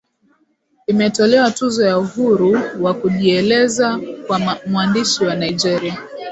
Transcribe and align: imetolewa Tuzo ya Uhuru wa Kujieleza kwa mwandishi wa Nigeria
imetolewa 0.87 1.51
Tuzo 1.51 1.85
ya 1.87 1.97
Uhuru 1.99 2.59
wa 2.81 2.93
Kujieleza 2.93 3.99
kwa 4.27 4.59
mwandishi 4.67 5.23
wa 5.23 5.35
Nigeria 5.35 5.97